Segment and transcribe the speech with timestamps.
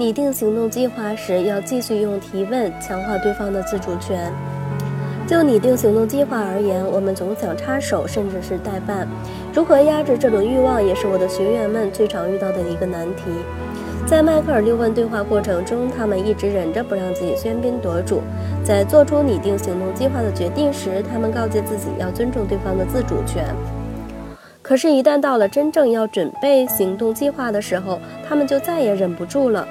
[0.00, 4.32] 拟定行动计划时，要继续用提问强化对方的自主权。
[5.26, 9.06] 就拟定行动计划而言，我们总想插手，甚至是代办。
[9.52, 13.24] 如何压制这种欲望，也是我的学员们最常遇到的一个难题。
[14.06, 18.22] 在迈克尔六问对话过程中，他们一直忍着不让自己喧宾夺主。
[18.64, 23.44] 在做出拟定行动计划的决定时，他们告诫自己要尊重对方的自主权。
[24.62, 29.68] 可是，一旦到了真正要准备行动计划的时候，他们就再也忍不住了。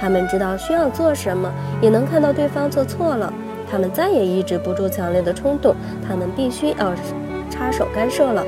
[0.00, 3.30] 他们知道需要做什么，也能看到对方做错了。
[3.70, 5.74] 他们再也抑制不住强烈的冲动，
[6.08, 6.92] 他们必须要
[7.50, 8.42] 插手干涉了。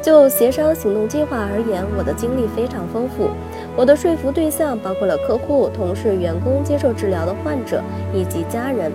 [0.00, 3.28] 就协商行动计划而言，我的经历非常丰富。
[3.76, 7.82] 我的说服对象包括了客户、同事、员工、接受治疗的患者
[8.14, 8.90] 以及家人。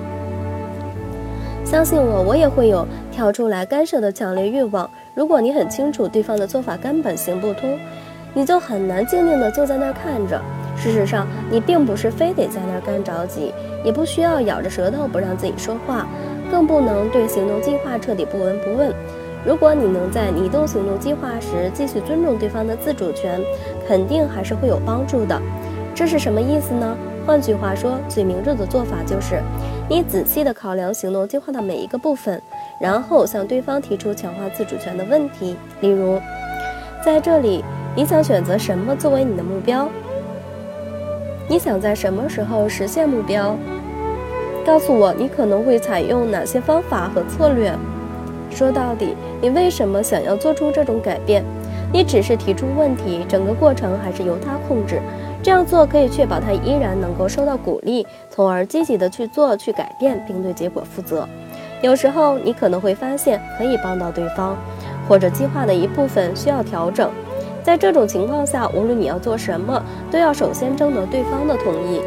[1.64, 4.90] 相信我，我也会有跳出来干涉的强烈欲望。
[5.14, 7.78] 如果你很清楚对方的做法根本行不通，
[8.34, 10.42] 你就很难静静地坐在那儿看着。
[10.84, 13.54] 事实上，你并不是非得在那儿干着急，
[13.86, 16.06] 也不需要咬着舌头不让自己说话，
[16.52, 18.94] 更不能对行动计划彻底不闻不问。
[19.46, 23.40] 如果你能在拟定行动计划时继续尊重对方的自主权，
[23.88, 25.42] 肯定还是会有帮助的。
[25.96, 26.98] 这是什么意思呢？
[27.26, 29.42] 换句话说，最明智的做法就是，
[29.90, 32.42] 你仔细地考量行动计划的每一个部分，
[32.78, 35.56] 然后向对方提出强化自主权的问题。
[35.80, 36.20] 例如，
[37.06, 37.64] 在这里，
[37.96, 39.88] 你想选择什么作为你的目标？
[41.50, 43.56] 你想在什么时候实现目标？
[44.66, 47.74] 告诉我，你可能会采用哪些方法和策略？
[48.50, 51.44] 说到底，你为什么想要做出这种改变？
[51.92, 55.02] 你只是提出问题，整个过程还是由他控制。
[55.44, 61.28] 这样做可以确保他依然能够受到鼓励，从而积极的去做、去改变，并对结果负责。
[61.82, 64.56] 有时候你可能会发现可以帮到对方，
[65.10, 67.12] 或者计划的一部分需要调整。
[67.64, 72.02] 在这种情况下，无论你要做什么，都要首先征得对方的同意。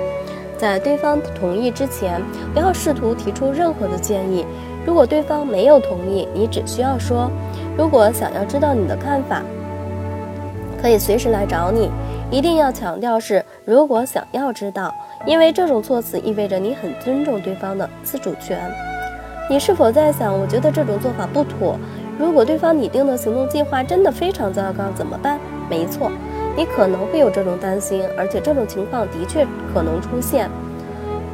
[0.58, 2.20] 在对方同意之前，
[2.54, 4.44] 不要试图提出任何的建议。
[4.84, 7.30] 如果对方没有同意，你只需要说
[7.76, 9.42] ：“如果想要知道你的看法，
[10.80, 11.90] 可以随时来找你。”
[12.30, 14.94] 一定要强调是“如果想要知道”，
[15.26, 18.58] 因为这种措辞意味着你很尊重对方的自主权。
[19.48, 21.78] 你是否在想：“我觉得这种做法不妥。”
[22.18, 25.38] 如果对方拟定的行动计划真的非常糟糕，怎么办？
[25.68, 26.10] 没错，
[26.56, 30.48] 你可能会有这种担心，而且这种情况的确可能出现。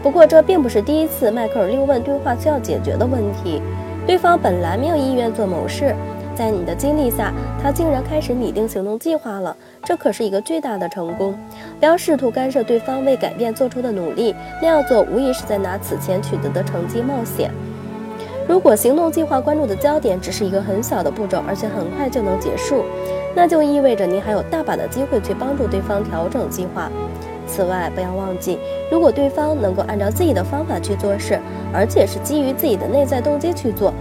[0.02, 3.62] 不过，这并不是第一次迈克尔六问对话需要解决的问题。
[4.04, 5.94] 对方本来没有意愿做某事，
[6.34, 7.32] 在你的激励下，
[7.62, 9.56] 他竟然开始拟定行动计划了。
[9.84, 11.38] 这可是一个巨大的成功。
[11.78, 17.52] 不要试图干涉对方为改变做出的努力，那样做无疑是在拿此前取得的成绩冒险。
[18.48, 22.84] 如果行动计划关注的焦点只是一个很小的步骤，而且很快就能结束，
[23.34, 26.90] 那就意味着你还有大把的机会去帮助对方调整计划。
[27.46, 28.58] 此外，不要忘记，
[28.90, 31.38] 如果对方能够按照自己的方法去做事，
[31.72, 33.92] 而且是基于自己的内在动机去做，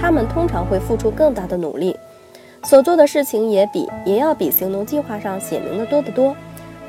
[0.00, 1.96] 他们通常会付出更大的努力，
[2.64, 6.34] 所做的事情也比也要比行动计划上写明的多得多。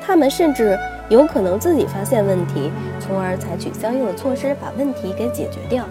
[0.04, 5.84] 他们甚至有可能自己发现问题，从而采取相应的措施把问题给解决掉。